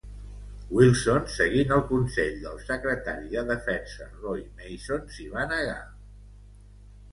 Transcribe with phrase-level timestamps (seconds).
[0.77, 5.81] Wilson, seguint el consell del secretari de defensa, Roy Mason, s'hi va negar.